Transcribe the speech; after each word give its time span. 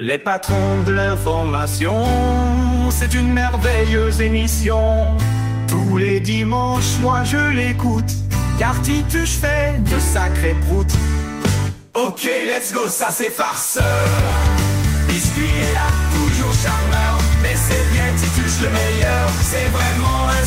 Les 0.00 0.18
patrons 0.18 0.82
de 0.84 0.90
l'information, 0.90 2.02
c'est 2.90 3.14
une 3.14 3.32
merveilleuse 3.32 4.20
émission. 4.20 5.06
Tous 5.68 5.98
les 5.98 6.18
dimanches, 6.18 6.98
moi 7.00 7.22
je 7.22 7.36
l'écoute, 7.36 8.10
car 8.58 8.74
Titus 8.82 9.36
fait 9.38 9.80
de 9.84 10.00
sacrés 10.00 10.56
proutes. 10.66 10.92
Ok, 11.94 12.24
let's 12.24 12.72
go, 12.72 12.88
ça 12.88 13.10
c'est 13.12 13.30
farceur. 13.30 13.84
Biscuit 15.06 15.44
est 15.44 15.74
là, 15.74 15.86
toujours 16.12 16.52
charmeur, 16.54 17.20
mais 17.40 17.54
c'est 17.54 17.92
bien 17.92 18.06
Titus 18.16 18.62
le 18.62 18.70
meilleur, 18.70 19.28
c'est 19.42 19.68
vraiment 19.68 20.28
un 20.28 20.44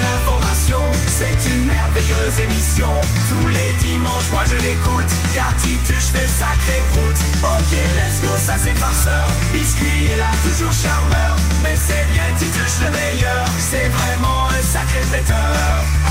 l'information, 0.00 0.80
c'est 1.06 1.38
une 1.50 1.64
merveilleuse 1.66 2.40
émission. 2.40 2.88
Tous 3.28 3.48
les 3.48 3.72
dimanches, 3.80 4.30
moi 4.32 4.44
je 4.46 4.56
l'écoute, 4.56 5.10
car 5.34 5.54
Titus 5.56 6.10
fait 6.10 6.26
sacré 6.26 6.78
prout. 6.92 7.16
Ok, 7.42 7.72
let's 7.96 8.20
go, 8.22 8.32
ça 8.36 8.56
c'est 8.58 8.76
farceur. 8.78 9.26
Biscuit 9.52 10.12
est 10.12 10.16
là, 10.16 10.30
toujours 10.44 10.72
charmeur, 10.72 11.36
mais 11.62 11.76
c'est 11.76 12.06
bien 12.12 12.28
Titus 12.38 12.80
le 12.84 12.90
meilleur, 12.90 13.44
c'est 13.58 13.88
vraiment 13.88 14.48
un 14.48 14.62
sacré 14.62 15.02
fêteur. 15.10 16.07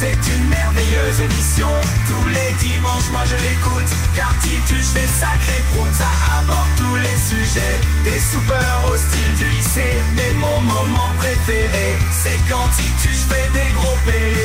C'est 0.00 0.34
une 0.34 0.48
merveilleuse 0.48 1.20
émission. 1.20 1.68
Tous 2.08 2.28
les 2.28 2.52
dimanches, 2.58 3.10
moi 3.12 3.22
je 3.26 3.36
l'écoute, 3.36 3.90
car 4.16 4.32
Titus 4.40 4.90
fait 4.90 5.06
sacré 5.06 5.58
prout. 5.72 5.88
Ça 5.92 6.10
aborde 6.38 6.72
tous 6.76 6.96
les 6.96 7.18
sujets, 7.30 7.78
des 8.02 8.18
soupeurs 8.18 8.80
au 8.90 8.96
style 8.96 9.34
du 9.38 9.48
lycée. 9.56 9.94
Mais 10.16 10.32
mon 10.34 10.60
moment 10.62 11.10
préféré, 11.18 11.96
c'est 12.10 12.40
quand 12.50 12.66
Titus 12.76 13.20
fait 13.30 13.48
des 13.52 13.70
gros 13.74 13.96
pérés. 14.04 14.43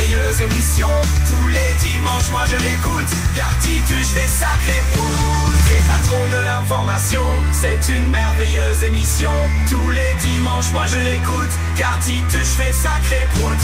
Merveilleuse 0.00 0.40
émission. 0.40 0.88
Tous 1.28 1.48
les 1.48 1.74
dimanches, 1.80 2.30
moi 2.30 2.42
je 2.46 2.56
l'écoute, 2.56 3.10
car 3.36 3.50
Titus 3.60 4.08
fait 4.08 4.28
sacré 4.28 4.82
prout. 4.92 5.52
Les 5.68 5.80
patrons 5.86 6.28
de 6.32 6.44
l'information, 6.44 7.22
c'est 7.52 7.92
une 7.92 8.08
merveilleuse 8.08 8.84
émission. 8.84 9.30
Tous 9.68 9.90
les 9.90 10.14
dimanches, 10.20 10.72
moi 10.72 10.86
je 10.86 10.98
l'écoute, 10.98 11.50
car 11.76 11.98
Titus 12.00 12.54
fait 12.56 12.72
sacré 12.72 13.26
prout. 13.34 13.58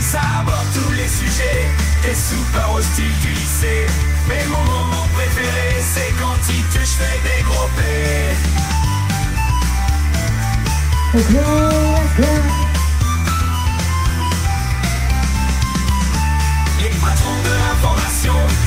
Ça 0.00 0.20
aborde 0.40 0.66
tous 0.74 0.92
les 0.92 1.08
sujets, 1.08 1.68
des 2.02 2.14
super 2.14 2.72
au 2.72 2.80
style 2.80 3.18
du 3.20 3.28
lycée. 3.28 3.86
Mais 4.28 4.44
mon 4.46 4.64
moment 4.64 5.06
préféré, 5.14 5.82
c'est 5.82 6.14
quand 6.20 6.36
Titus 6.46 6.94
fait 6.94 7.20
des 7.24 7.42
gros 7.42 7.68
P. 7.76 7.82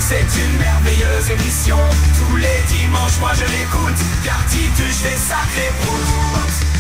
c'est 0.09 0.41
une 0.43 0.57
merveilleuse 0.57 1.29
émission. 1.29 1.77
Tous 2.17 2.35
les 2.38 2.61
dimanches, 2.67 3.19
moi 3.19 3.29
je 3.35 3.45
l'écoute, 3.45 3.99
car 4.25 4.43
Titus 4.47 5.02
fait 5.03 5.15
sacré 5.15 5.69
prout. 5.81 6.78